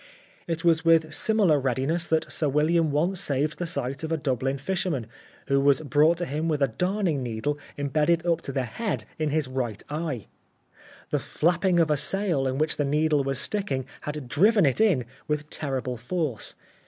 [0.47, 4.57] It was with similar readiness that Sir William once saved the sight of a Dublin
[4.57, 5.05] fisherman,
[5.45, 9.29] who was brought to him with a darning needle embedded up to the head in
[9.29, 10.27] his 13 The Life of Oscar Wilde right eye.
[11.11, 15.05] The flapping of a sail in which the needle was sticking had driven it in
[15.27, 16.55] with terrible force.